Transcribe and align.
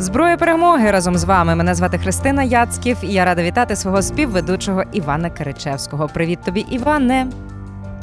Зброя 0.00 0.36
перемоги 0.36 0.90
разом 0.90 1.16
з 1.16 1.24
вами. 1.24 1.54
Мене 1.54 1.74
звати 1.74 1.98
Христина 1.98 2.42
Яцьків, 2.42 2.96
і 3.02 3.12
я 3.12 3.24
рада 3.24 3.42
вітати 3.42 3.76
свого 3.76 4.02
співведучого 4.02 4.82
Івана 4.92 5.30
Киричевського. 5.30 6.08
Привіт 6.08 6.38
тобі, 6.44 6.60
Іване. 6.60 7.26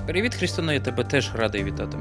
Привіт, 0.05 0.35
Христина, 0.35 0.73
я 0.73 0.79
тебе 0.79 1.03
теж 1.03 1.31
радий 1.35 1.63
вітати. 1.63 1.97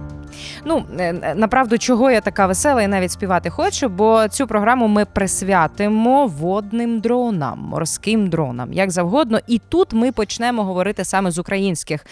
Ну 0.65 0.85
е, 0.99 1.35
направду, 1.37 1.79
чого 1.79 2.11
я 2.11 2.21
така 2.21 2.47
весела 2.47 2.83
і 2.83 2.87
навіть 2.87 3.13
співати 3.13 3.51
хочу, 3.51 3.89
бо 3.89 4.29
цю 4.29 4.47
програму 4.47 4.89
ми 4.89 5.05
присвятимо 5.05 6.27
водним 6.27 7.01
дронам, 7.01 7.59
морським 7.59 8.29
дронам, 8.29 8.73
як 8.73 8.91
завгодно. 8.91 9.39
І 9.47 9.61
тут 9.69 9.93
ми 9.93 10.13
почнемо 10.13 10.65
говорити 10.65 11.05
саме 11.05 11.31
з 11.31 11.39
українських 11.39 12.07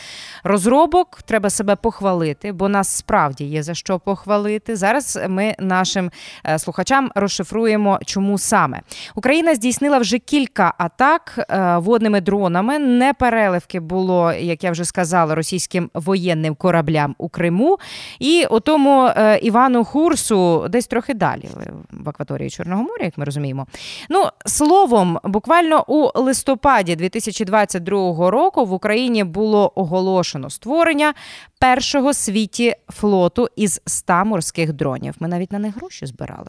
розробок. 0.45 1.22
Треба 1.22 1.50
себе 1.50 1.77
похвалити, 1.77 2.53
бо 2.53 2.68
нас 2.68 2.89
справді 2.89 3.45
є 3.45 3.62
за 3.62 3.75
що 3.75 3.98
похвалити. 3.98 4.76
Зараз 4.76 5.18
ми 5.29 5.54
нашим 5.58 6.11
е, 6.46 6.58
слухачам 6.58 7.11
розшифруємо, 7.14 7.99
чому 8.07 8.39
саме 8.39 8.81
Україна 9.14 9.54
здійснила 9.54 9.99
вже 9.99 10.18
кілька 10.18 10.75
атак 10.79 11.39
е, 11.39 11.76
водними 11.76 12.21
дронами. 12.21 12.79
Не 12.79 13.12
переливки 13.12 13.81
було, 13.81 14.32
як 14.32 14.64
я 14.64 14.71
вже 14.71 14.85
сказала, 14.85 15.35
російським 15.35 15.90
воєнним 15.94 16.54
кораблям 16.54 17.14
у 17.18 17.29
Криму. 17.29 17.79
І 18.18 18.46
у 18.50 18.61
тому 18.61 19.04
е, 19.07 19.39
Івану 19.43 19.85
Хурсу 19.85 20.67
десь 20.68 20.86
трохи 20.86 21.14
далі 21.14 21.49
в 21.90 22.08
акваторії 22.08 22.50
Чорного 22.50 22.82
моря, 22.82 23.04
як 23.04 23.18
ми 23.18 23.25
розуміємо. 23.25 23.67
Ну, 24.08 24.25
словом, 24.46 25.18
буквально 25.25 25.85
у 25.89 26.21
листопаді 26.21 26.96
2022 26.96 28.30
року 28.30 28.64
в 28.64 28.72
Україні 28.72 29.25
було 29.25 29.72
оголошено 29.75 30.50
створення 30.50 31.14
першого 31.58 32.14
світі 32.14 32.75
флоту 32.89 33.48
із 33.56 33.80
100 33.86 34.25
морських 34.25 34.72
дронів. 34.72 35.14
Ми 35.20 35.28
навіть 35.28 35.52
на 35.52 35.58
них 35.58 35.77
гроші 35.77 36.06
збирали. 36.06 36.48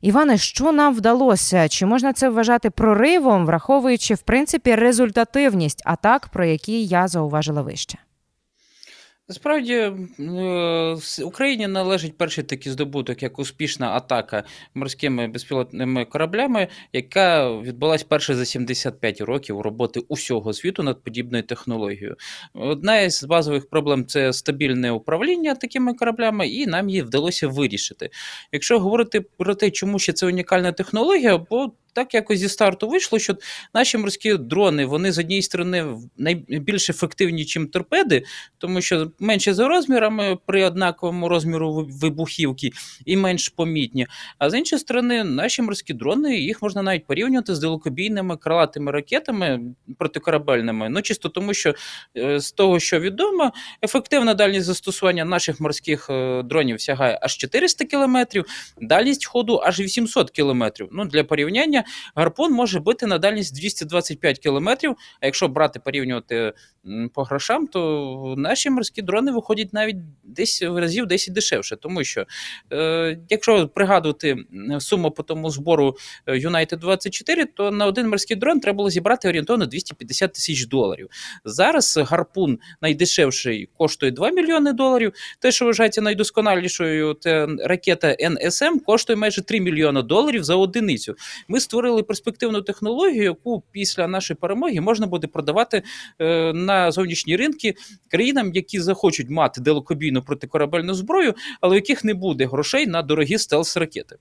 Іване, 0.00 0.38
що 0.38 0.72
нам 0.72 0.94
вдалося? 0.94 1.68
Чи 1.68 1.86
можна 1.86 2.12
це 2.12 2.28
вважати 2.28 2.70
проривом, 2.70 3.46
враховуючи 3.46 4.14
в 4.14 4.22
принципі 4.22 4.74
результативність 4.74 5.82
атак, 5.84 6.28
про 6.28 6.44
які 6.44 6.84
я 6.84 7.08
зауважила 7.08 7.62
вище? 7.62 7.98
Насправді 9.30 9.74
е, 9.74 9.92
Україні 11.24 11.66
належить 11.66 12.18
перший 12.18 12.44
такий 12.44 12.72
здобуток, 12.72 13.22
як 13.22 13.38
успішна 13.38 13.90
атака 13.90 14.44
морськими 14.74 15.28
безпілотними 15.28 16.04
кораблями, 16.04 16.68
яка 16.92 17.52
відбулася 17.60 18.04
перше 18.08 18.34
за 18.34 18.44
75 18.44 19.20
років 19.20 19.60
роботи 19.60 20.00
усього 20.08 20.52
світу 20.52 20.82
над 20.82 21.04
подібною 21.04 21.42
технологією. 21.42 22.16
Одна 22.54 23.00
із 23.00 23.24
базових 23.24 23.68
проблем 23.68 24.06
це 24.06 24.32
стабільне 24.32 24.90
управління 24.90 25.54
такими 25.54 25.94
кораблями, 25.94 26.48
і 26.48 26.66
нам 26.66 26.88
її 26.88 27.02
вдалося 27.02 27.48
вирішити. 27.48 28.10
Якщо 28.52 28.80
говорити 28.80 29.20
про 29.20 29.54
те, 29.54 29.70
чому 29.70 29.98
ще 29.98 30.12
це 30.12 30.26
унікальна 30.26 30.72
технологія, 30.72 31.38
бо 31.38 31.72
так 31.90 32.14
якось 32.14 32.38
зі 32.38 32.48
старту 32.48 32.88
вийшло, 32.88 33.18
що 33.18 33.36
наші 33.74 33.98
морські 33.98 34.34
дрони 34.34 34.86
вони 34.86 35.12
з 35.12 35.18
однієї 35.18 35.42
сторони 35.42 35.86
найбільш 36.16 36.90
ефективні, 36.90 37.32
ніж 37.32 37.58
торпеди, 37.72 38.24
тому 38.58 38.80
що 38.80 39.12
менше 39.18 39.54
за 39.54 39.68
розмірами 39.68 40.38
при 40.46 40.64
однаковому 40.64 41.28
розміру 41.28 41.88
вибухівки 41.90 42.70
і 43.04 43.16
менш 43.16 43.48
помітні. 43.48 44.06
А 44.38 44.50
з 44.50 44.58
іншої 44.58 44.80
сторони, 44.80 45.24
наші 45.24 45.62
морські 45.62 45.92
дрони 45.92 46.36
їх 46.36 46.62
можна 46.62 46.82
навіть 46.82 47.06
порівнювати 47.06 47.54
з 47.54 47.58
далекобійними 47.58 48.36
крилатими 48.36 48.92
ракетами 48.92 49.60
протикорабельними. 49.98 50.88
Ну 50.88 51.02
чисто 51.02 51.28
тому, 51.28 51.54
що 51.54 51.74
е, 52.16 52.40
з 52.40 52.52
того, 52.52 52.80
що 52.80 53.00
відомо, 53.00 53.52
ефективна 53.82 54.34
дальність 54.34 54.66
застосування 54.66 55.24
наших 55.24 55.60
морських 55.60 56.10
е, 56.10 56.42
дронів 56.42 56.80
сягає 56.80 57.18
аж 57.22 57.36
400 57.36 57.84
кілометрів, 57.84 58.44
дальність 58.80 59.26
ходу 59.26 59.60
аж 59.64 59.80
800 59.80 60.30
кілометрів. 60.30 60.88
Ну 60.92 61.04
для 61.04 61.24
порівняння 61.24 61.79
гарпун 62.14 62.52
може 62.52 62.80
бити 62.80 63.06
на 63.06 63.18
дальність 63.18 63.54
225 63.54 64.38
кілометрів. 64.38 64.96
А 65.20 65.26
якщо 65.26 65.48
брати 65.48 65.80
порівнювати 65.80 66.52
по 67.14 67.22
грошам, 67.22 67.66
то 67.66 68.34
наші 68.38 68.70
морські 68.70 69.02
дрони 69.02 69.32
виходять 69.32 69.72
навіть 69.72 69.96
десь 70.22 70.62
в 70.62 70.80
разів 70.80 71.06
10 71.06 71.34
дешевше. 71.34 71.76
Тому 71.76 72.04
що, 72.04 72.26
е, 72.72 73.18
якщо 73.28 73.68
пригадувати 73.68 74.36
суму 74.78 75.10
по 75.10 75.22
тому 75.22 75.50
збору 75.50 75.96
е, 76.26 76.32
United 76.32 76.76
24, 76.76 77.44
то 77.44 77.70
на 77.70 77.86
один 77.86 78.08
морський 78.08 78.36
дрон 78.36 78.60
треба 78.60 78.76
було 78.76 78.90
зібрати 78.90 79.28
орієнтовно 79.28 79.66
250 79.66 80.32
тисяч 80.32 80.66
доларів. 80.66 81.08
Зараз 81.44 81.96
гарпун 81.96 82.58
найдешевший 82.82 83.68
коштує 83.78 84.12
2 84.12 84.30
мільйони 84.30 84.72
доларів. 84.72 85.12
Те, 85.38 85.52
що 85.52 85.64
вважається 85.64 86.00
найдосконалішою, 86.00 87.16
це 87.20 87.48
ракета 87.64 88.16
НСМ 88.20 88.78
коштує 88.86 89.16
майже 89.16 89.42
3 89.42 89.60
мільйони 89.60 90.02
доларів 90.02 90.44
за 90.44 90.56
одиницю. 90.56 91.14
Ми 91.48 91.60
створили 91.60 92.02
перспективну 92.02 92.62
технологію, 92.62 93.22
яку 93.22 93.62
після 93.70 94.08
нашої 94.08 94.36
перемоги 94.40 94.80
можна 94.80 95.06
буде 95.06 95.26
продавати 95.26 95.82
е, 96.20 96.52
на 96.70 96.90
зовнішні 96.92 97.36
ринки 97.36 97.74
країнам, 98.10 98.52
які 98.54 98.80
захочуть 98.80 99.30
мати 99.30 99.60
далекобійну 99.60 100.22
протикорабельну 100.22 100.94
зброю, 100.94 101.34
але 101.60 101.72
у 101.72 101.74
яких 101.74 102.04
не 102.04 102.14
буде 102.14 102.46
грошей 102.46 102.86
на 102.86 103.02
дорогі 103.02 103.36
стелс-ракети. 103.36 104.14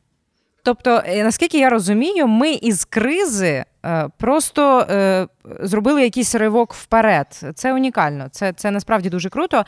Тобто, 0.64 1.02
е, 1.06 1.24
наскільки 1.24 1.60
я 1.60 1.70
розумію, 1.70 2.28
ми 2.28 2.52
із 2.52 2.86
кризи 2.86 3.66
е, 3.86 4.08
просто 4.18 4.80
е, 4.80 5.28
зробили 5.60 6.04
якийсь 6.04 6.36
ривок 6.36 6.74
вперед. 6.74 7.42
Це 7.56 7.74
унікально, 7.74 8.28
це 8.32 8.54
це 8.54 8.72
насправді 8.72 9.10
дуже 9.10 9.30
круто. 9.30 9.66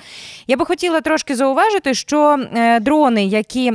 Я 0.47 0.57
би 0.57 0.65
хотіла 0.65 1.01
трошки 1.01 1.35
зауважити, 1.35 1.93
що 1.93 2.45
дрони, 2.81 3.25
які 3.25 3.73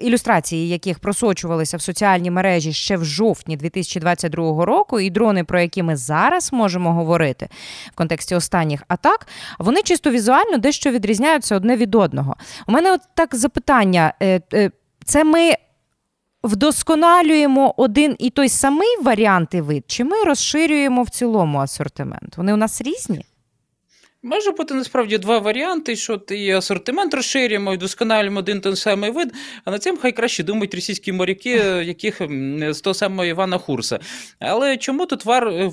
ілюстрації 0.00 0.68
яких 0.68 0.98
просочувалися 0.98 1.76
в 1.76 1.82
соціальні 1.82 2.30
мережі 2.30 2.72
ще 2.72 2.96
в 2.96 3.04
жовтні 3.04 3.56
2022 3.56 4.64
року, 4.64 5.00
і 5.00 5.10
дрони, 5.10 5.44
про 5.44 5.60
які 5.60 5.82
ми 5.82 5.96
зараз 5.96 6.52
можемо 6.52 6.92
говорити 6.92 7.48
в 7.92 7.94
контексті 7.94 8.34
останніх 8.34 8.82
атак, 8.88 9.26
вони 9.58 9.82
чисто 9.82 10.10
візуально 10.10 10.58
дещо 10.58 10.90
відрізняються 10.90 11.56
одне 11.56 11.76
від 11.76 11.94
одного. 11.94 12.36
У 12.68 12.72
мене 12.72 12.92
от 12.92 13.00
так 13.14 13.34
запитання: 13.34 14.12
це 15.04 15.24
ми 15.24 15.54
вдосконалюємо 16.42 17.74
один 17.76 18.16
і 18.18 18.30
той 18.30 18.48
самий 18.48 18.96
варіант 19.02 19.54
і 19.54 19.60
вид, 19.60 19.84
чи 19.86 20.04
ми 20.04 20.24
розширюємо 20.24 21.02
в 21.02 21.10
цілому 21.10 21.58
асортимент? 21.58 22.36
Вони 22.36 22.52
у 22.52 22.56
нас 22.56 22.82
різні? 22.82 23.24
Може 24.24 24.50
бути 24.50 24.74
насправді 24.74 25.18
два 25.18 25.38
варіанти, 25.38 25.96
що 25.96 26.18
ти 26.18 26.50
асортимент 26.50 27.14
розширюємо 27.14 27.74
і 27.74 27.76
досконалюємо 27.76 28.38
один 28.38 28.60
той 28.60 28.76
самий 28.76 29.10
вид, 29.10 29.32
а 29.64 29.70
на 29.70 29.78
цим 29.78 29.96
хай 29.96 30.12
краще 30.12 30.42
думають 30.42 30.74
російські 30.74 31.12
моряки, 31.12 31.50
яких 31.84 32.20
з 32.74 32.80
того 32.80 32.94
самого 32.94 33.24
Івана 33.24 33.58
Хурса. 33.58 34.00
Але 34.38 34.76
чому 34.76 35.06
тут 35.06 35.24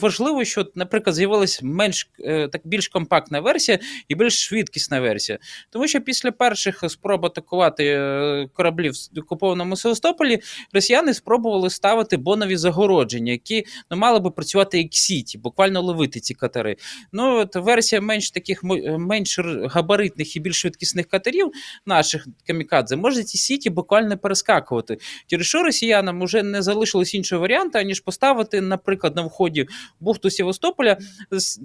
важливо, 0.01 0.45
що, 0.45 0.67
наприклад, 0.75 1.15
з'явилася 1.15 1.59
менш 1.63 2.09
е, 2.19 2.47
так 2.47 2.61
більш 2.63 2.87
компактна 2.87 3.39
версія 3.39 3.79
і 4.07 4.15
більш 4.15 4.45
швидкісна 4.45 4.99
версія? 4.99 5.37
Тому 5.69 5.87
що 5.87 6.01
після 6.01 6.31
перших 6.31 6.83
спроб 6.87 7.25
атакувати 7.25 7.85
е, 7.85 8.47
кораблів 8.53 8.93
в 9.15 9.19
окупованому 9.19 9.75
Севастополі 9.75 10.39
росіяни 10.73 11.13
спробували 11.13 11.69
ставити 11.69 12.17
бонові 12.17 12.57
загородження, 12.57 13.31
які 13.31 13.65
ну, 13.91 13.97
мали 13.97 14.19
би 14.19 14.31
працювати 14.31 14.77
як 14.77 14.93
сіті, 14.93 15.37
буквально 15.37 15.81
ловити 15.81 16.19
ці 16.19 16.33
катери. 16.33 16.75
Ну, 17.11 17.35
от 17.37 17.55
версія 17.55 18.01
менш 18.01 18.31
таких 18.39 18.63
е, 18.63 18.97
менш 18.97 19.39
габаритних 19.69 20.35
і 20.35 20.39
більш 20.39 20.61
швидкісних 20.61 21.07
катерів 21.07 21.51
наших 21.85 22.27
камікадзе 22.47 22.95
може 22.95 23.23
ці 23.23 23.37
сіті 23.37 23.69
буквально 23.69 24.17
перескакувати. 24.17 24.97
Через 25.27 25.47
що 25.47 25.63
росіянам 25.63 26.23
вже 26.23 26.43
не 26.43 26.61
залишилось 26.61 27.13
іншого 27.13 27.41
варіанту, 27.41 27.79
аніж 27.79 27.99
поставити, 27.99 28.61
наприклад, 28.61 29.15
на 29.15 29.21
вході 29.21 29.67
бухту 29.99 30.29
Севастополя 30.29 30.97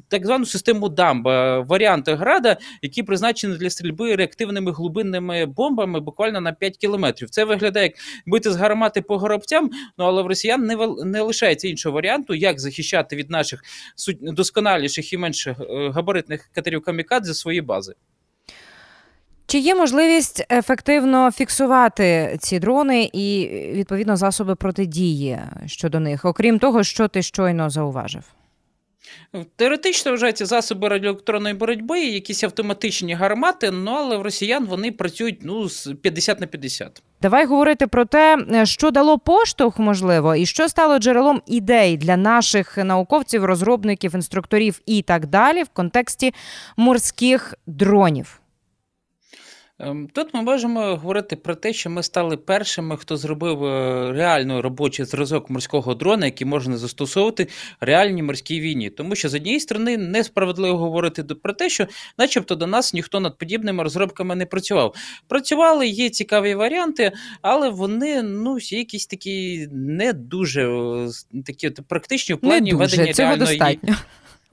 так 0.09 0.27
звану 0.27 0.47
систему 0.47 0.89
дамба, 0.89 1.61
варіанти 1.61 2.15
града, 2.15 2.57
які 2.83 3.03
призначені 3.03 3.57
для 3.57 3.71
стрільби 3.71 4.17
реактивними 4.17 4.73
глибинними 4.73 5.47
бомбами 5.47 6.01
буквально 6.01 6.41
на 6.41 6.53
5 6.53 6.77
кілометрів. 6.77 7.31
Це 7.31 7.45
виглядає 7.45 7.85
як 7.87 7.95
бити 8.27 8.51
з 8.53 8.57
гармати 8.57 9.03
по 9.03 9.19
горобцям, 9.19 9.71
ну 9.99 10.05
але 10.05 10.23
в 10.23 10.27
росіян 10.27 10.63
не 10.63 10.77
не 11.05 11.21
лишається 11.21 11.69
іншого 11.69 11.95
варіанту, 11.95 12.35
як 12.35 12.61
захищати 12.61 13.17
від 13.17 13.31
наших 13.31 13.63
досконаліших 14.21 15.13
і 15.13 15.19
менш 15.19 15.47
е, 15.47 15.55
габаритних 15.95 16.51
катерів 16.53 16.64
катерів 16.65 16.83
камікадзе 16.83 17.35
свої 17.35 17.61
бази. 17.61 17.95
Чи 19.47 19.59
є 19.59 19.75
можливість 19.75 20.47
ефективно 20.51 21.31
фіксувати 21.31 22.37
ці 22.41 22.59
дрони 22.59 23.11
і 23.13 23.49
відповідно 23.73 24.17
засоби 24.17 24.55
протидії 24.55 25.39
щодо 25.67 26.01
них, 26.01 26.25
окрім 26.25 26.59
того, 26.59 26.83
що 26.83 27.09
ти 27.09 27.23
щойно 27.23 27.71
зауважив? 27.71 28.25
Теоретично 29.57 30.11
вважаються 30.11 30.47
засоби 30.47 30.89
радіоелектронної 30.89 31.55
боротьби, 31.55 32.01
якісь 32.01 32.45
автоматичні 32.45 33.15
гармати, 33.15 33.71
ну 33.71 33.91
але 33.91 34.17
в 34.17 34.23
росіян 34.23 34.65
вони 34.65 34.93
працюють 34.93 35.39
ну, 35.43 35.69
з 35.69 35.95
50 36.03 36.41
на 36.41 36.47
50. 36.47 37.03
Давай 37.23 37.47
говорити 37.47 37.87
про 37.87 38.05
те, 38.05 38.39
що 38.65 38.91
дало 38.91 39.19
поштовх, 39.19 39.79
можливо, 39.79 40.35
і 40.35 40.47
що 40.47 40.69
стало 40.69 40.99
джерелом 40.99 41.43
ідей 41.47 41.97
для 41.97 42.17
наших 42.17 42.77
науковців, 42.77 43.45
розробників, 43.45 44.15
інструкторів 44.15 44.81
і 44.87 45.03
так 45.03 45.27
далі 45.27 45.63
в 45.63 45.69
контексті 45.69 46.35
морських 46.77 47.55
дронів. 47.67 48.41
Ем, 49.79 50.09
тут 50.13 50.35
ми 50.35 50.43
можемо 50.43 50.81
говорити 50.81 51.37
про 51.37 51.55
те, 51.55 51.73
що 51.73 51.91
ми 51.91 52.03
стали 52.03 52.37
першими, 52.37 52.97
хто 52.97 53.17
зробив 53.17 53.65
е, 53.65 54.13
реально 54.13 54.63
робочий 54.63 55.05
зразок 55.05 55.51
морського 55.51 55.95
дрона, 55.95 56.27
який 56.27 56.47
можна 56.47 56.77
застосовувати 56.77 57.49
в 57.81 57.85
реальній 57.85 58.23
морській 58.23 58.61
війні. 58.61 58.91
Тому 58.91 59.15
що 59.15 59.29
з 59.29 59.35
однієї 59.35 59.61
сторони 59.61 59.97
несправедливо 59.97 60.79
говорити 60.79 61.23
про 61.23 61.53
те, 61.53 61.69
що, 61.69 61.87
начебто, 62.19 62.55
до 62.55 62.67
нас 62.67 62.95
ніхто 62.95 63.21
над 63.21 63.39
подібними 63.39 63.83
розробками 63.83 64.35
не 64.35 64.47
працював. 64.47 64.95
Працювали, 65.29 65.87
є 65.87 66.11
цікаві 66.11 66.55
варіанти, 66.55 67.13
але 67.43 67.69
вони 67.69 68.23
ну 68.23 68.59
якісь 68.61 69.07
такі 69.07 69.69
не 69.73 70.13
дуже 70.13 70.69
такі 71.47 71.71
практичні 71.71 72.35
в 72.35 72.39
плані 72.39 72.73
не 72.73 72.79
дуже, 72.79 72.97
ведення 72.97 73.13
цього 73.13 73.29
реальної 73.29 73.59
достатньо. 73.59 73.95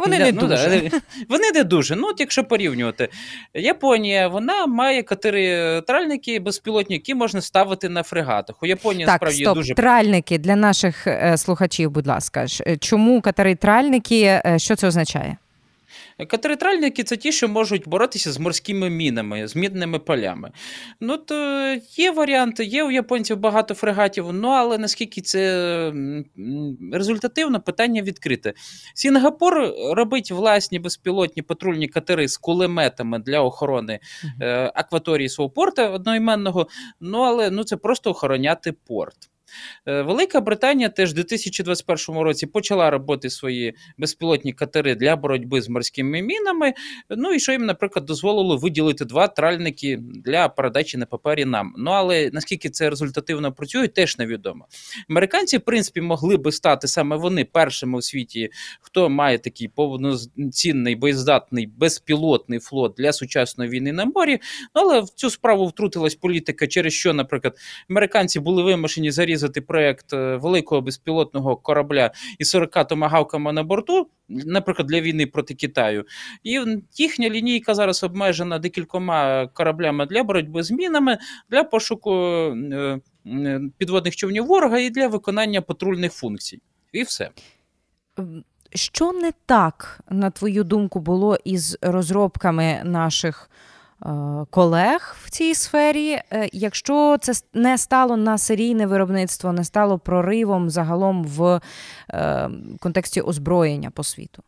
Вони 0.02 0.20
не 0.20 0.32
ну, 0.32 0.42
дуже. 0.42 0.90
Да, 0.92 1.00
вони 1.30 1.52
не 1.52 1.64
дуже. 1.64 1.96
Ну, 1.96 2.08
от 2.08 2.20
якщо 2.20 2.44
порівнювати, 2.44 3.10
Японія 3.54 4.28
вона 4.28 4.66
має 4.66 5.04
катеритральники 5.04 6.40
безпілотні, 6.40 6.96
які 6.96 7.16
можна 7.16 7.42
ставити 7.42 7.90
на 7.90 8.04
фрегатах. 8.04 8.64
У 8.64 8.66
Японії 8.66 9.06
так, 9.06 9.16
справді 9.16 9.44
стоп, 9.44 9.56
дуже 9.56 9.74
тральники 9.74 10.38
для 10.38 10.56
наших 10.56 11.08
е, 11.08 11.38
слухачів, 11.38 11.92
будь 11.92 12.08
ласка, 12.08 12.46
чому 12.80 13.22
катери 13.22 13.56
тральники? 13.56 14.22
Е, 14.46 14.56
що 14.60 14.76
це 14.76 14.88
означає? 14.88 15.38
Катеритральники 16.28 17.04
це 17.04 17.18
ті, 17.18 17.32
що 17.32 17.48
можуть 17.48 17.88
боротися 17.88 18.32
з 18.32 18.40
морськими 18.40 18.90
мінами, 18.90 19.48
з 19.48 19.56
мідними 19.56 20.00
полями. 20.00 20.52
Ну, 21.02 21.18
то 21.18 21.62
Є 21.98 22.12
варіанти, 22.12 22.66
є 22.66 22.84
у 22.84 22.92
японців 22.92 23.38
багато 23.38 23.74
фрегатів, 23.74 24.34
ну 24.34 24.48
але 24.48 24.78
наскільки 24.78 25.22
це 25.22 25.94
результативно, 26.92 27.60
питання 27.60 28.02
відкрите. 28.02 28.54
Сінгапур 28.96 29.74
робить 29.94 30.32
власні 30.32 30.80
безпілотні 30.80 31.42
патрульні 31.42 31.88
катери 31.88 32.28
з 32.28 32.38
кулеметами 32.38 33.20
для 33.20 33.42
охорони 33.42 34.00
е, 34.42 34.72
акваторії 34.76 35.30
свого 35.30 35.50
порта 35.50 35.90
одноіменного, 35.90 36.68
ну 37.00 37.20
але 37.20 37.52
ну, 37.52 37.64
це 37.64 37.78
просто 37.78 38.10
охороняти 38.10 38.72
порт. 38.72 39.32
Е, 39.86 40.02
Велика 40.02 40.42
Британія 40.42 40.90
теж 40.90 41.12
у 41.12 41.16
2021 41.16 42.22
році 42.22 42.46
почала 42.46 42.90
роботи 42.90 43.30
свої 43.30 43.74
безпілотні 43.98 44.54
катери 44.54 44.96
для 44.96 45.16
боротьби 45.16 45.62
з 45.62 45.70
морськими 45.70 46.22
мінами. 46.22 46.74
Ну 47.10 47.34
і 47.34 47.40
що 47.40 47.52
їм, 47.52 47.66
наприклад, 47.66 48.06
дозволило 48.06 48.58
виділити 48.58 49.06
два 49.06 49.28
тральники 49.28 50.00
для 50.02 50.50
передачі 50.50 50.98
на 50.98 51.06
папері 51.06 51.46
нам. 51.46 51.74
Ну 51.78 51.92
але 51.92 52.30
наскільки 52.34 52.70
це 52.70 52.90
результативно 52.90 53.52
працює, 53.52 53.88
теж 53.88 54.18
невідомо. 54.18 54.66
Американці, 55.10 55.58
в 55.58 55.62
принципі, 55.62 56.02
могли 56.02 56.38
би 56.38 56.52
стати 56.52 56.88
саме 56.88 57.16
вони 57.16 57.46
першими 57.46 57.98
у 57.98 58.02
світі, 58.02 58.50
хто 58.82 59.10
має 59.10 59.38
такий 59.38 59.68
повноцінний 59.68 60.96
боєздатний 60.96 61.68
безпілотний 61.68 62.60
флот 62.60 62.94
для 62.98 63.14
сучасної 63.14 63.70
війни 63.70 63.92
на 63.92 64.06
морі. 64.06 64.40
Ну 64.76 64.82
але 64.82 65.00
в 65.00 65.10
цю 65.10 65.30
справу 65.30 65.68
втрутилась 65.68 66.16
політика, 66.16 66.68
через 66.68 66.94
що, 66.94 67.14
наприклад, 67.14 67.58
американці 67.90 68.40
були 68.40 68.64
вимушені 68.64 69.12
зарізати 69.12 69.41
вирізати 69.42 69.62
проект 69.62 70.14
е, 70.14 70.36
великого 70.36 70.82
безпілотного 70.82 71.56
корабля 71.56 72.12
із 72.40 72.50
40 72.50 72.88
томагавками 72.88 73.54
на 73.54 73.64
борту, 73.64 74.08
наприклад, 74.30 74.88
для 74.88 75.02
війни 75.02 75.28
проти 75.28 75.54
Китаю. 75.54 76.06
І 76.44 76.60
їхня 76.98 77.30
лінійка 77.30 77.74
зараз 77.74 78.04
обмежена 78.04 78.60
декількома 78.60 79.48
кораблями 79.48 80.06
для 80.06 80.24
боротьби 80.24 80.64
з 80.64 80.72
мінами, 80.72 81.18
для 81.50 81.64
пошуку 81.64 82.14
е, 82.14 83.00
підводних 83.78 84.16
човнів 84.16 84.46
ворога 84.46 84.80
і 84.80 84.90
для 84.90 85.08
виконання 85.08 85.62
патрульних 85.62 86.14
функцій. 86.14 86.60
І 86.92 87.04
все. 87.04 87.30
Що 88.74 89.12
не 89.12 89.32
так, 89.46 90.00
на 90.10 90.30
твою 90.30 90.64
думку, 90.64 91.00
було 91.00 91.38
із 91.44 91.78
розробками 91.82 92.82
наших 92.86 93.50
Е, 93.50 93.81
колег 94.50 95.16
в 95.24 95.30
цій 95.30 95.56
сфері. 95.56 96.12
Е, 96.12 96.50
якщо 96.54 97.18
це 97.22 97.34
не 97.54 97.78
стало 97.78 98.18
на 98.18 98.38
серійне 98.38 98.86
виробництво, 98.86 99.52
не 99.52 99.64
стало 99.64 100.00
проривом 100.00 100.70
загалом 100.70 101.24
в 101.24 101.62
е, 102.10 102.50
контексті 102.80 103.22
озброєння 103.22 103.92
по 103.92 104.04
світу. 104.04 104.44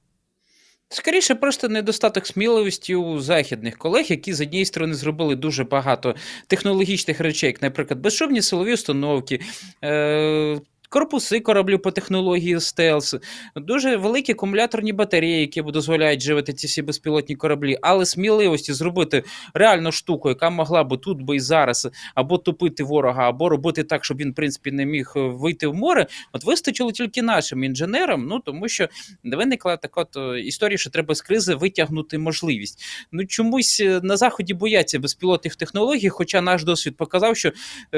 Скоріше, 0.90 1.36
просто 1.36 1.70
недостаток 1.70 2.28
сміливості 2.28 2.96
у 2.96 3.20
західних 3.20 3.78
колег, 3.78 4.06
які 4.08 4.34
з 4.34 4.42
однієї 4.42 4.66
сторони 4.66 4.94
зробили 4.94 5.36
дуже 5.36 5.64
багато 5.64 6.16
технологічних 6.48 7.20
речей, 7.20 7.48
як, 7.48 7.62
наприклад, 7.62 8.00
безшумні 8.00 8.42
силові 8.42 8.74
установки, 8.74 9.40
корпуси 10.94 11.40
кораблю 11.40 11.80
по 11.80 11.92
технології 11.92 12.60
стелс, 12.60 13.16
дуже 13.56 13.96
великі 13.96 14.34
акумуляторні 14.34 14.94
батареї, 14.94 15.40
які 15.40 15.62
дозволяють 15.62 16.22
живити 16.22 16.54
ці 16.54 16.68
всі 16.68 16.82
безпілотні 16.82 17.36
кораблі, 17.36 17.78
але 17.82 18.06
сміливості 18.06 18.74
зробити 18.74 19.24
реальну 19.54 19.92
штуку, 19.92 20.30
яка 20.30 20.50
могла 20.50 20.84
би 20.84 20.98
тут 20.98 21.22
би 21.22 21.36
і 21.36 21.40
зараз 21.40 21.88
або 22.16 22.38
топити 22.38 22.84
ворога, 22.84 23.30
або 23.30 23.50
робити 23.50 23.84
так, 23.84 24.06
щоб 24.06 24.18
він 24.18 24.32
в 24.32 24.36
принципі 24.36 24.72
не 24.72 24.86
міг 24.86 25.14
е, 25.16 25.20
вийти 25.20 25.68
в 25.68 25.76
море. 25.76 26.08
От 26.32 26.44
вистачило 26.44 26.92
тільки 26.92 27.22
нашим 27.22 27.64
інженерам. 27.64 28.26
Ну 28.26 28.40
тому 28.40 28.68
що 28.68 28.88
виникла 29.24 29.78
така 29.78 30.06
е, 30.18 30.40
історія, 30.40 30.78
що 30.78 30.90
треба 30.90 31.16
з 31.16 31.22
кризи 31.22 31.56
витягнути 31.56 32.18
можливість. 32.18 32.84
Ну 33.12 33.26
чомусь 33.26 33.80
е, 33.80 34.00
на 34.04 34.18
заході 34.18 34.54
бояться 34.54 35.00
безпілотних 35.00 35.56
технологій, 35.56 36.10
хоча 36.10 36.42
наш 36.42 36.64
досвід 36.64 36.98
показав, 36.98 37.38
що 37.38 37.52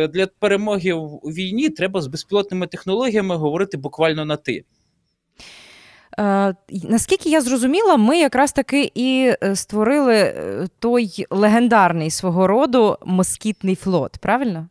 для 0.09 0.27
перемоги 0.27 0.91
у 0.93 1.29
війні 1.29 1.69
треба 1.69 2.01
з 2.01 2.07
безпілотними 2.07 2.67
технологіями 2.67 2.84
технологіями 2.85 3.35
говорити 3.35 3.77
буквально 3.77 4.25
на 4.25 4.37
ти. 4.37 4.63
Е, 6.19 6.55
наскільки 6.89 7.29
я 7.29 7.41
зрозуміла, 7.41 7.97
ми 7.97 8.17
якраз 8.17 8.51
таки 8.51 8.91
і 8.95 9.33
е, 9.43 9.55
створили 9.55 10.15
е, 10.15 10.67
той 10.79 11.25
легендарний 11.29 12.11
свого 12.11 12.47
роду 12.47 12.97
москітний 13.05 13.75
флот, 13.75 14.17
правильно? 14.17 14.67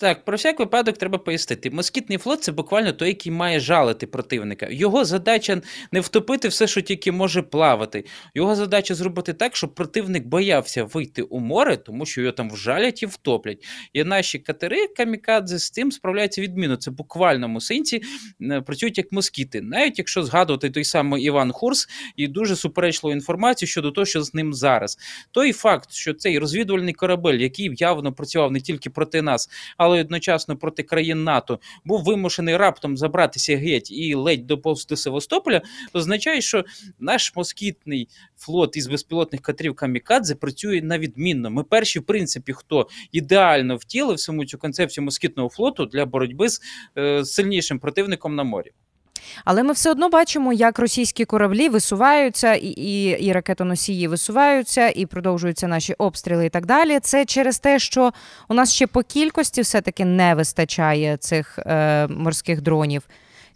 Так, 0.00 0.24
про 0.24 0.36
всяк 0.36 0.58
випадок 0.58 0.98
треба 0.98 1.18
пояснити. 1.18 1.70
Москітний 1.70 2.18
флот 2.18 2.42
це 2.42 2.52
буквально 2.52 2.92
той, 2.92 3.08
який 3.08 3.32
має 3.32 3.60
жалити 3.60 4.06
противника. 4.06 4.68
Його 4.70 5.04
задача 5.04 5.62
не 5.92 6.00
втопити 6.00 6.48
все, 6.48 6.66
що 6.66 6.80
тільки 6.80 7.12
може 7.12 7.42
плавати. 7.42 8.04
Його 8.34 8.54
задача 8.54 8.94
зробити 8.94 9.32
так, 9.32 9.56
щоб 9.56 9.74
противник 9.74 10.26
боявся 10.26 10.84
вийти 10.84 11.22
у 11.22 11.40
море, 11.40 11.76
тому 11.76 12.06
що 12.06 12.20
його 12.20 12.32
там 12.32 12.50
вжалять 12.50 13.02
і 13.02 13.06
втоплять. 13.06 13.64
І 13.92 14.04
наші 14.04 14.38
катери 14.38 14.86
камікадзе 14.86 15.58
з 15.58 15.70
цим 15.70 15.92
справляються 15.92 16.42
відмінно. 16.42 16.76
Це 16.76 16.90
буквальному 16.90 17.60
сенсі 17.60 18.02
е, 18.42 18.60
працюють 18.60 18.98
як 18.98 19.12
москіти. 19.12 19.60
Навіть 19.60 19.98
якщо 19.98 20.22
згадувати 20.22 20.70
той 20.70 20.84
самий 20.84 21.24
Іван 21.24 21.52
Хурс 21.52 21.88
і 22.16 22.28
дуже 22.28 22.56
суперечливу 22.56 23.14
інформацію 23.14 23.68
щодо 23.68 23.90
того, 23.90 24.04
що 24.04 24.22
з 24.22 24.34
ним 24.34 24.54
зараз. 24.54 24.98
Той 25.30 25.52
факт, 25.52 25.92
що 25.92 26.14
цей 26.14 26.38
розвідувальний 26.38 26.94
корабель, 26.94 27.38
який 27.38 27.70
явно 27.76 28.12
працював 28.12 28.52
не 28.52 28.60
тільки 28.60 28.90
проти 28.90 29.22
нас, 29.22 29.50
але 29.76 29.89
але 29.90 30.00
одночасно 30.00 30.56
проти 30.56 30.82
країн 30.82 31.24
НАТО 31.24 31.60
був 31.84 32.04
вимушений 32.04 32.56
раптом 32.56 32.96
забратися 32.96 33.56
геть 33.56 33.90
і 33.90 34.14
ледь 34.14 34.46
доповз 34.46 34.86
до 34.86 34.96
Севастополя, 34.96 35.62
означає, 35.92 36.40
що 36.40 36.64
наш 37.00 37.36
москітний 37.36 38.08
флот 38.36 38.76
із 38.76 38.86
безпілотних 38.86 39.40
катерів 39.40 39.74
Камікадзе 39.74 40.34
працює 40.34 40.82
на 40.82 40.98
відмінно. 40.98 41.50
Ми 41.50 41.64
перші, 41.64 41.98
в 41.98 42.02
принципі, 42.02 42.52
хто 42.52 42.88
ідеально 43.12 43.76
втілив 43.76 44.20
саму 44.20 44.44
цю 44.44 44.58
концепцію 44.58 45.04
москітного 45.04 45.48
флоту 45.48 45.86
для 45.86 46.06
боротьби 46.06 46.48
з 46.48 46.60
е, 46.98 47.24
сильнішим 47.24 47.78
противником 47.78 48.34
на 48.34 48.44
морі. 48.44 48.72
Але 49.44 49.62
ми 49.62 49.72
все 49.72 49.90
одно 49.90 50.08
бачимо, 50.08 50.52
як 50.52 50.78
російські 50.78 51.24
кораблі 51.24 51.68
висуваються, 51.68 52.54
і 52.54 52.66
і, 52.66 53.04
і 53.26 53.32
ракетоносії 53.32 54.08
висуваються, 54.08 54.88
і 54.88 55.06
продовжуються 55.06 55.68
наші 55.68 55.94
обстріли, 55.94 56.46
і 56.46 56.48
так 56.48 56.66
далі. 56.66 57.00
Це 57.00 57.24
через 57.24 57.58
те, 57.58 57.78
що 57.78 58.12
у 58.48 58.54
нас 58.54 58.72
ще 58.72 58.86
по 58.86 59.02
кількості 59.02 59.60
все-таки 59.60 60.04
не 60.04 60.34
вистачає 60.34 61.16
цих 61.16 61.58
е, 61.58 62.06
морських 62.06 62.60
дронів. 62.60 63.02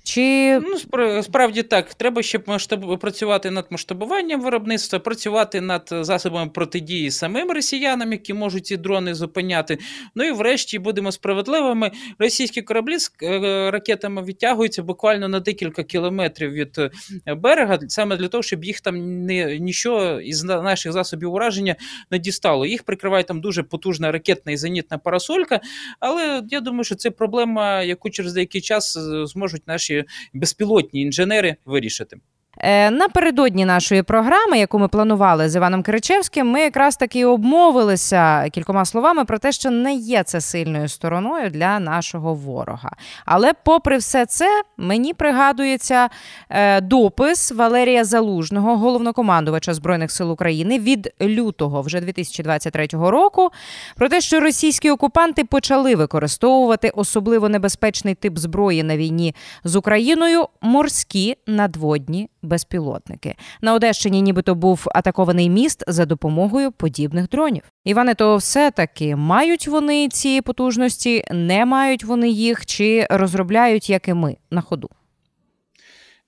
Чи 0.07 0.61
ну 0.61 0.79
справді 1.23 1.63
так, 1.63 1.95
треба 1.95 2.23
ще 2.23 2.41
масштаб... 2.47 2.99
працювати 2.99 3.51
над 3.51 3.67
масштабуванням 3.71 4.41
виробництва, 4.41 4.99
працювати 4.99 5.61
над 5.61 5.89
засобами 6.01 6.51
протидії 6.51 7.11
самим 7.11 7.51
росіянам, 7.51 8.13
які 8.13 8.35
можуть 8.35 8.67
ці 8.67 8.77
дрони 8.77 9.15
зупиняти. 9.15 9.79
Ну 10.15 10.25
і 10.25 10.33
врешті 10.33 10.79
будемо 10.79 11.13
справедливими. 11.13 11.91
Російські 12.19 12.63
кораблі 12.63 12.99
з 12.99 13.13
е, 13.23 13.71
ракетами 13.71 14.23
відтягуються 14.23 14.83
буквально 14.83 15.29
на 15.29 15.41
декілька 15.41 15.83
кілометрів 15.83 16.51
від 16.51 16.79
е, 16.79 17.35
берега, 17.35 17.79
саме 17.89 18.17
для 18.17 18.29
того, 18.29 18.43
щоб 18.43 18.65
їх 18.65 18.81
там 18.81 19.25
не 19.27 19.59
нічого 19.59 20.21
із 20.21 20.45
наших 20.45 20.93
засобів 20.93 21.33
ураження 21.33 21.77
не 22.11 22.19
дістало. 22.19 22.67
Їх 22.67 22.83
прикриває 22.83 23.25
там 23.25 23.41
дуже 23.41 23.63
потужна 23.63 24.13
ракетна 24.13 24.53
і 24.53 24.57
зенітна 24.57 24.99
парасолька. 24.99 25.61
Але 26.01 26.43
я 26.51 26.61
думаю, 26.61 26.85
що 26.85 26.95
це 26.95 27.11
проблема, 27.11 27.83
яку 27.83 28.11
через 28.11 28.33
деякий 28.33 28.61
час 28.61 28.97
е, 28.97 29.27
зможуть 29.27 29.69
наші 29.69 29.94
безпілотні 30.33 31.03
інженери 31.03 31.57
вирішити. 31.65 32.17
Е, 32.59 32.91
напередодні 32.91 33.65
нашої 33.65 34.03
програми, 34.03 34.59
яку 34.59 34.79
ми 34.79 34.89
планували 34.89 35.49
з 35.49 35.57
Іваном 35.57 35.83
Киричевським, 35.83 36.47
ми 36.47 36.61
якраз 36.61 36.97
таки 36.97 37.25
обмовилися 37.25 38.49
кількома 38.53 38.85
словами 38.85 39.25
про 39.25 39.39
те, 39.39 39.53
що 39.53 39.71
не 39.71 39.95
є 39.95 40.23
це 40.23 40.41
сильною 40.41 40.89
стороною 40.89 41.51
для 41.51 41.79
нашого 41.81 42.35
ворога. 42.35 42.91
Але, 43.25 43.53
попри 43.65 43.97
все 43.97 44.27
це, 44.27 44.63
мені 44.77 45.15
пригадується 45.15 46.09
е, 46.51 46.81
допис 46.81 47.53
Валерія 47.53 48.05
Залужного, 48.05 48.77
головнокомандувача 48.77 49.75
збройних 49.75 50.11
сил 50.11 50.33
України, 50.33 50.79
від 50.79 51.13
лютого 51.23 51.83
вже 51.83 52.01
2023 52.01 52.87
року, 52.93 53.51
про 53.97 54.09
те, 54.09 54.21
що 54.21 54.41
російські 54.41 54.91
окупанти 54.91 55.45
почали 55.45 55.95
використовувати 55.95 56.93
особливо 56.95 57.49
небезпечний 57.49 58.15
тип 58.15 58.39
зброї 58.39 58.83
на 58.83 58.97
війні 58.97 59.35
з 59.65 59.77
Україною 59.77 60.49
морські 60.61 61.37
надводні 61.47 62.29
безпілотники. 62.45 63.35
На 63.63 63.75
Одещині, 63.75 64.23
нібито 64.23 64.55
був 64.55 64.87
атакований 64.95 65.51
міст 65.51 65.85
за 65.87 66.07
допомогою 66.07 66.73
подібних 66.73 67.29
дронів. 67.29 67.63
Іване, 67.85 68.15
то 68.15 68.37
все 68.37 68.71
таки 68.71 69.17
мають 69.17 69.69
вони 69.69 70.09
ці 70.09 70.41
потужності, 70.41 71.25
не 71.31 71.67
мають 71.67 72.05
вони 72.05 72.29
їх 72.29 72.67
чи 72.67 73.07
розробляють, 73.11 73.91
як 73.91 74.09
і 74.09 74.15
ми, 74.15 74.37
на 74.51 74.61
ходу. 74.61 74.91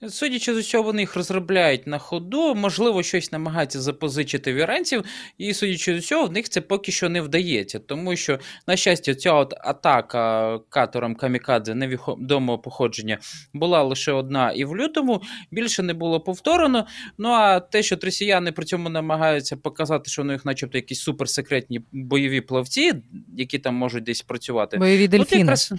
Судячи 0.09 0.55
з 0.55 0.57
усього, 0.57 0.85
вони 0.85 1.03
їх 1.03 1.17
розробляють 1.17 1.87
на 1.87 1.99
ходу, 1.99 2.55
можливо, 2.55 3.03
щось 3.03 3.33
намагаються 3.33 3.81
запозичити 3.81 4.53
в 4.53 4.57
іранців, 4.57 5.05
і 5.39 5.55
судячи 5.55 5.95
з 5.95 5.99
усього, 5.99 6.27
в 6.27 6.33
них 6.33 6.49
це 6.49 6.61
поки 6.61 6.93
що 6.93 7.09
не 7.09 7.21
вдається. 7.21 7.79
Тому 7.79 8.17
що, 8.17 8.39
на 8.67 8.77
щастя, 8.77 9.15
ця 9.15 9.33
от 9.33 9.55
атака 9.61 10.59
катером 10.69 11.15
Камікадзе 11.15 11.75
невідомого 11.75 12.59
походження 12.59 13.19
була 13.55 13.83
лише 13.83 14.13
одна 14.13 14.53
і 14.53 14.65
в 14.65 14.77
лютому, 14.77 15.23
більше 15.51 15.83
не 15.83 15.95
було 15.95 16.21
повторено. 16.21 16.87
Ну 17.19 17.29
а 17.29 17.61
те, 17.61 17.83
що 17.83 17.97
росіяни 18.03 18.53
при 18.53 18.65
цьому 18.65 18.89
намагаються 18.89 19.57
показати, 19.57 20.11
що 20.11 20.23
у 20.23 20.25
них, 20.25 20.45
начебто, 20.45 20.79
якісь 20.79 21.01
суперсекретні 21.01 21.81
бойові 21.93 22.41
плавці, 22.41 22.93
які 23.37 23.59
там 23.59 23.75
можуть 23.75 24.05
десь 24.05 24.23
працювати. 24.23 24.77
Бойові 24.77 25.09
дельфіни. 25.09 25.41
якраз... 25.41 25.73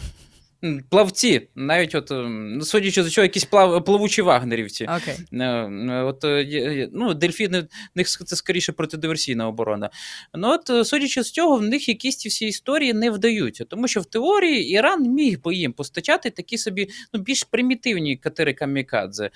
Плавці, 0.89 1.47
навіть 1.55 1.95
от, 1.95 2.11
ем, 2.11 2.61
судячи 2.61 3.03
з 3.03 3.11
чого, 3.11 3.23
якісь 3.23 3.45
плав, 3.45 3.83
плавучі 3.83 4.21
вагнерівці. 4.21 4.85
Okay. 4.85 5.41
Е, 5.41 6.03
от, 6.03 6.23
е, 6.23 6.89
ну, 6.93 7.13
Дельфіни, 7.13 7.61
в 7.61 7.67
них 7.95 8.07
це 8.07 8.35
скоріше 8.35 8.71
протидиверсійна 8.71 9.47
оборона. 9.47 9.89
Ну, 10.33 10.49
от, 10.49 10.69
е, 10.69 10.85
Судячи 10.85 11.23
з 11.23 11.31
цього, 11.31 11.57
в 11.57 11.61
них 11.61 11.89
якісь 11.89 12.17
ці 12.17 12.29
всі 12.29 12.47
історії 12.47 12.93
не 12.93 13.11
вдаються. 13.11 13.65
Тому 13.65 13.87
що 13.87 14.01
в 14.01 14.05
теорії 14.05 14.69
Іран 14.69 15.03
міг 15.03 15.41
би 15.41 15.55
їм 15.55 15.73
постачати 15.73 16.29
такі 16.29 16.57
собі 16.57 16.89
ну, 17.13 17.19
більш 17.19 17.43
примітивні 17.43 18.17
катери 18.17 18.53
камікадзе. 18.53 19.29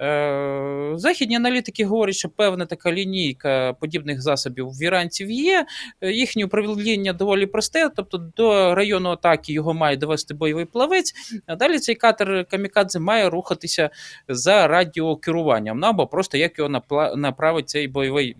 Е, 0.00 0.92
Західні 0.94 1.36
аналітики 1.36 1.84
говорять, 1.84 2.14
що 2.14 2.28
певна 2.28 2.66
така 2.66 2.92
лінійка 2.92 3.72
подібних 3.72 4.22
засобів 4.22 4.68
в 4.68 4.82
іранців 4.82 5.30
є. 5.30 5.66
Їхнє 6.02 6.44
управління 6.44 7.12
доволі 7.12 7.46
просте, 7.46 7.90
тобто 7.96 8.18
до 8.36 8.74
району 8.74 9.10
атаки 9.10 9.52
його 9.52 9.74
має 9.74 9.96
довести 9.96 10.34
бойовий 10.34 10.67
плавець. 10.72 11.14
А 11.46 11.56
далі 11.56 11.78
цей 11.78 11.94
катер 11.94 12.46
Камікадзе 12.50 12.98
має 12.98 13.30
рухатися 13.30 13.90
за 14.28 14.68
радіокеруванням, 14.68 15.78
ну 15.78 15.86
або 15.86 16.06
просто 16.06 16.38
як 16.38 16.58
його 16.58 16.82
направить 17.16 17.68
цей 17.68 17.88
бойовий 17.88 18.36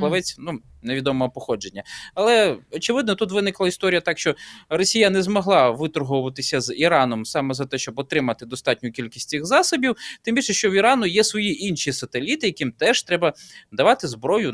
плавець. 0.00 0.36
ну, 0.38 0.58
невідомого 0.82 1.30
походження. 1.30 1.82
Але 2.14 2.56
очевидно, 2.70 3.14
тут 3.14 3.32
виникла 3.32 3.68
історія 3.68 4.00
так, 4.00 4.18
що 4.18 4.34
Росія 4.68 5.10
не 5.10 5.22
змогла 5.22 5.70
виторговуватися 5.70 6.60
з 6.60 6.74
Іраном 6.76 7.24
саме 7.24 7.54
за 7.54 7.66
те, 7.66 7.78
щоб 7.78 7.98
отримати 7.98 8.46
достатню 8.46 8.90
кількість 8.92 9.28
цих 9.28 9.46
засобів. 9.46 9.96
Тим 10.22 10.34
більше, 10.34 10.52
що 10.52 10.70
в 10.70 10.72
Ірану 10.72 11.06
є 11.06 11.24
свої 11.24 11.66
інші 11.66 11.92
сателіти, 11.92 12.46
яким 12.46 12.72
теж 12.72 13.02
треба 13.02 13.32
давати 13.72 14.08
зброю 14.08 14.48
е, 14.50 14.52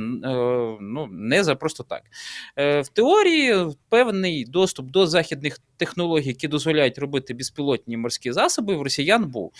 ну, 0.81 1.09
не 1.13 1.45
за 1.45 1.55
просто 1.55 1.83
так. 1.83 2.03
Е, 2.57 2.81
в 2.81 2.89
теорії 2.89 3.57
певний 3.89 4.45
доступ 4.45 4.91
до 4.91 5.07
західних 5.07 5.59
технологій, 5.77 6.29
які 6.29 6.49
дозволяють 6.49 6.99
робити 6.99 7.35
безпілотні 7.35 7.97
морські 7.97 8.33
засоби, 8.33 8.77
в 8.77 8.83
росіян 8.83 9.25
був. 9.25 9.53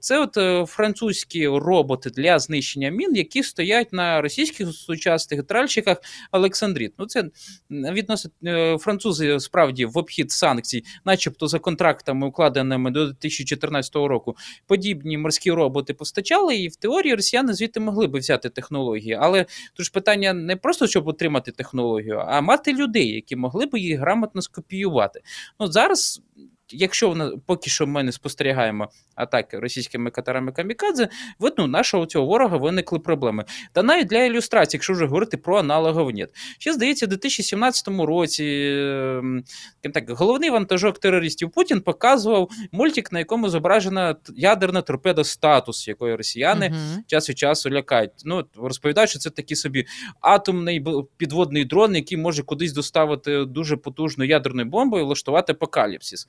Це 0.00 0.20
от 0.20 0.36
е, 0.36 0.66
французькі 0.66 1.48
роботи 1.48 2.10
для 2.10 2.38
знищення 2.38 2.90
мін, 2.90 3.16
які 3.16 3.42
стоять 3.42 3.92
на 3.92 4.20
російських 4.20 4.72
сучасних 4.72 5.42
тральщиках 5.42 5.98
Олександріт. 6.32 6.92
Ну 6.98 7.06
це 7.06 7.24
відносить 7.70 8.32
е, 8.44 8.78
французи 8.78 9.40
справді 9.40 9.84
в 9.84 9.98
обхід 9.98 10.30
санкцій, 10.30 10.84
начебто 11.04 11.48
за 11.48 11.58
контрактами, 11.58 12.26
укладеними 12.26 12.90
до 12.90 13.06
2014 13.06 13.96
року, 13.96 14.36
подібні 14.66 15.18
морські 15.18 15.52
роботи 15.52 15.94
постачали, 15.94 16.56
і 16.56 16.68
в 16.68 16.76
теорії 16.76 17.14
росіяни 17.14 17.54
звідти 17.54 17.80
могли 17.80 18.06
би 18.06 18.18
взяти 18.18 18.48
технології. 18.48 19.18
Але 19.20 19.46
тут 19.74 19.92
питання 19.92 20.32
не 20.32 20.56
просто 20.56 20.86
щоб 20.86 21.08
отримати 21.08 21.52
технологію, 21.52 22.18
а 22.26 22.40
мати 22.40 22.72
людей, 22.72 23.08
які 23.08 23.36
могли 23.36 23.66
би 23.66 23.80
її 23.80 23.94
грамотно 23.94 24.42
скопіювати. 24.42 25.20
Ну 25.60 25.66
зараз 25.66 26.22
якщо 26.70 27.08
вона 27.08 27.32
поки 27.46 27.70
що 27.70 27.86
ми 27.86 28.02
не 28.02 28.12
спостерігаємо 28.12 28.88
атаки 29.14 29.58
російськими 29.58 30.10
катерами 30.10 30.52
камікадзе, 30.52 31.08
видно, 31.38 31.66
нашого 31.66 32.06
цього 32.06 32.26
ворога 32.26 32.56
виникли 32.56 32.98
проблеми. 32.98 33.44
Та 33.72 33.82
навіть 33.82 34.06
для 34.06 34.24
ілюстрації, 34.24 34.78
якщо 34.78 34.92
вже 34.92 35.06
говорити 35.06 35.36
про 35.36 35.58
аналогов 35.58 36.14
НЕТ. 36.14 36.30
Ще 36.58 36.72
здається, 36.72 37.06
в 37.06 37.08
2017 37.08 37.88
році 37.88 38.44
ем, 38.44 39.44
так, 39.94 40.10
головний 40.10 40.50
вантажок 40.50 40.98
терористів 40.98 41.50
Путін 41.50 41.80
показував 41.80 42.50
мультик, 42.72 43.12
на 43.12 43.18
якому 43.18 43.48
зображена 43.48 44.16
ядерна 44.36 44.82
торпеда 44.82 45.24
статус, 45.24 45.88
якої 45.88 46.14
росіяни 46.14 46.66
uh-huh. 46.68 46.98
час 47.06 47.30
від 47.30 47.38
часу 47.38 47.70
лякають. 47.70 48.10
Ну 48.24 48.44
розповідають, 48.56 49.10
що 49.10 49.18
це 49.18 49.30
такий 49.30 49.56
собі 49.56 49.86
атомний 50.20 50.84
підводний 51.16 51.64
дрон, 51.64 51.96
який 51.96 52.18
може 52.18 52.42
кудись 52.42 52.72
доставити 52.72 53.44
дуже 53.44 53.76
потужну 53.76 54.24
ядерну 54.24 54.64
бомбу 54.64 54.98
і 54.98 55.02
влаштувати 55.02 55.52
апокаліпсис. 55.52 56.26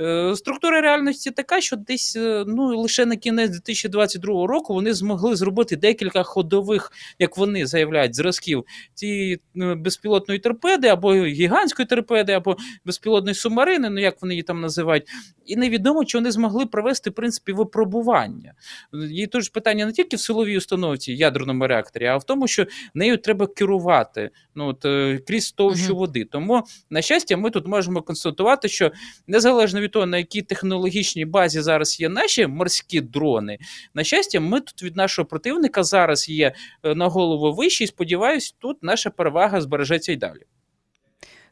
Е, 0.00 0.36
структура 0.36 0.80
реальності 0.80 1.30
така, 1.30 1.60
що 1.60 1.76
десь 1.76 2.16
е, 2.16 2.44
ну, 2.46 2.80
лише 2.80 3.06
на 3.06 3.16
кінець 3.16 3.50
2022 3.50 4.46
року 4.46 4.74
вони 4.74 4.94
змогли 4.94 5.36
зробити 5.36 5.76
декілька 5.76 6.22
ходових, 6.22 6.92
як 7.18 7.36
вони 7.36 7.66
заявляють, 7.66 8.14
зразків 8.14 8.64
цієї 8.94 9.40
е, 9.56 9.74
безпілотної 9.74 10.40
торпеди, 10.40 10.88
або 10.88 11.14
гігантської 11.14 11.86
торпеди, 11.86 12.32
або 12.32 12.56
безпілотної 12.84 13.34
субмарини, 13.34 13.90
ну 13.90 14.00
як 14.00 14.22
вони 14.22 14.34
її 14.34 14.42
там 14.42 14.60
називають. 14.60 15.08
І 15.46 15.56
невідомо, 15.56 16.04
чи 16.04 16.18
вони 16.18 16.30
змогли 16.30 16.66
провести 16.66 17.10
в 17.10 17.12
принципі 17.12 17.52
випробування. 17.52 18.52
І 19.12 19.26
тут 19.26 19.42
ж 19.42 19.50
питання 19.50 19.86
не 19.86 19.92
тільки 19.92 20.16
в 20.16 20.20
силовій 20.20 20.56
установці 20.56 21.12
ядерному 21.12 21.66
реакторі, 21.66 22.06
а 22.06 22.16
в 22.16 22.24
тому, 22.24 22.48
що 22.48 22.66
нею 22.94 23.16
треба 23.16 23.46
керувати 23.46 24.30
ну, 24.54 24.66
от, 24.66 24.82
крізь 25.26 25.52
товщу 25.52 25.92
uh-huh. 25.92 25.96
води. 25.96 26.24
Тому, 26.24 26.62
на 26.90 27.02
щастя, 27.02 27.36
ми 27.36 27.50
тут 27.50 27.66
можемо 27.66 28.02
констатувати, 28.02 28.68
що 28.68 28.92
незалежно 29.26 29.69
незалежно 29.70 29.80
від 29.80 29.90
того, 29.90 30.06
на 30.06 30.18
якій 30.18 30.42
технологічній 30.42 31.24
базі 31.24 31.60
зараз 31.60 32.00
є 32.00 32.08
наші 32.08 32.46
морські 32.46 33.00
дрони, 33.00 33.58
на 33.94 34.04
щастя, 34.04 34.40
ми 34.40 34.60
тут 34.60 34.82
від 34.82 34.96
нашого 34.96 35.26
противника 35.26 35.82
зараз 35.82 36.28
є 36.28 36.52
е, 36.82 36.94
на 36.94 37.08
голову 37.08 37.54
вищі, 37.54 37.84
і 37.84 37.86
сподіваюсь, 37.86 38.54
тут 38.58 38.82
наша 38.82 39.10
перевага 39.10 39.60
збережеться 39.60 40.12
й 40.12 40.16
далі. 40.16 40.42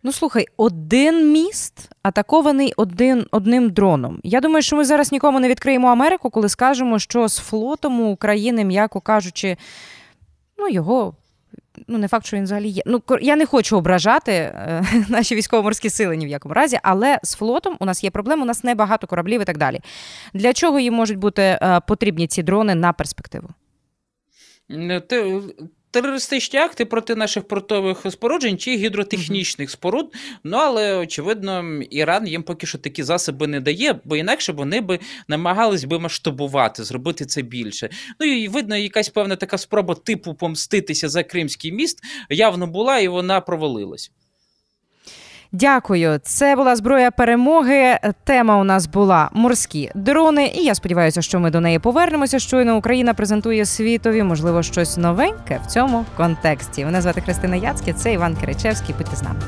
Ну, 0.02 0.12
слухай, 0.12 0.46
один 0.56 1.32
міст 1.32 1.90
атакований 2.02 2.72
один 2.76 3.26
одним 3.30 3.70
дроном. 3.70 4.20
Я 4.22 4.40
думаю, 4.40 4.62
що 4.62 4.76
ми 4.76 4.84
зараз 4.84 5.12
нікому 5.12 5.40
не 5.40 5.48
відкриємо 5.48 5.88
Америку, 5.88 6.30
коли 6.30 6.48
скажемо, 6.48 6.98
що 6.98 7.28
з 7.28 7.38
флотом 7.38 8.00
України, 8.00 8.64
м'яко 8.64 9.00
кажучи, 9.00 9.56
ну 10.58 10.68
його 10.68 11.14
ну 11.88 11.98
не 11.98 12.08
факт, 12.08 12.26
що 12.26 12.36
він 12.36 12.44
взагалі 12.44 12.68
є. 12.68 12.82
Ну 12.86 13.02
я 13.20 13.36
не 13.36 13.46
хочу 13.46 13.76
ображати 13.76 14.32
е, 14.32 14.84
наші 15.08 15.34
військово-морські 15.34 15.90
сили 15.90 16.16
ні 16.16 16.26
в 16.26 16.28
якому 16.28 16.54
разі, 16.54 16.78
але 16.82 17.18
з 17.22 17.34
флотом 17.34 17.76
у 17.80 17.84
нас 17.84 18.04
є 18.04 18.10
проблеми, 18.10 18.42
у 18.42 18.46
нас 18.46 18.64
небагато 18.64 19.06
кораблів 19.06 19.40
і 19.40 19.44
так 19.44 19.58
далі. 19.58 19.80
Для 20.34 20.52
чого 20.52 20.80
їм 20.80 20.94
можуть 20.94 21.18
бути 21.18 21.42
е, 21.42 21.80
потрібні 21.86 22.26
ці 22.26 22.42
дрони 22.42 22.74
на 22.74 22.92
перспективу? 22.92 23.48
Ти 25.08 25.40
терористичні 25.90 26.58
акти 26.58 26.84
проти 26.84 27.14
наших 27.14 27.48
портових 27.48 28.06
споруджень 28.10 28.58
чи 28.58 28.76
гідротехнічних 28.76 29.70
споруд. 29.70 30.14
Ну 30.44 30.56
але 30.56 30.96
очевидно, 30.96 31.82
Іран 31.90 32.26
їм 32.26 32.42
поки 32.42 32.66
що 32.66 32.78
такі 32.78 33.02
засоби 33.02 33.46
не 33.46 33.60
дає, 33.60 34.00
бо 34.04 34.16
інакше 34.16 34.52
вони 34.52 34.80
би 34.80 34.98
намагались 35.28 35.84
би 35.84 35.98
масштабувати, 35.98 36.84
зробити 36.84 37.26
це 37.26 37.42
більше. 37.42 37.90
Ну 38.20 38.26
і 38.26 38.48
видно, 38.48 38.76
якась 38.76 39.08
певна 39.08 39.36
така 39.36 39.58
спроба 39.58 39.94
типу 39.94 40.34
помститися 40.34 41.08
за 41.08 41.22
Кримський 41.22 41.72
міст 41.72 42.00
явно 42.30 42.66
була, 42.66 42.98
і 42.98 43.08
вона 43.08 43.40
провалилась. 43.40 44.10
Дякую. 45.52 46.18
Це 46.22 46.56
була 46.56 46.76
зброя 46.76 47.10
перемоги. 47.10 47.98
Тема 48.24 48.56
у 48.56 48.64
нас 48.64 48.86
була 48.86 49.30
морські 49.32 49.90
дрони. 49.94 50.52
І 50.54 50.64
я 50.64 50.74
сподіваюся, 50.74 51.22
що 51.22 51.40
ми 51.40 51.50
до 51.50 51.60
неї 51.60 51.78
повернемося. 51.78 52.38
Щойно 52.38 52.76
Україна 52.76 53.14
презентує 53.14 53.64
світові, 53.66 54.22
можливо, 54.22 54.62
щось 54.62 54.96
новеньке 54.96 55.60
в 55.64 55.66
цьому 55.66 56.04
контексті. 56.16 56.84
Мене 56.84 57.02
звати 57.02 57.20
Христина 57.20 57.56
Яцьке, 57.56 57.92
це 57.92 58.12
Іван 58.12 58.36
Киричевський. 58.36 58.94
Будьте 58.98 59.16
з 59.16 59.22
нами. 59.22 59.40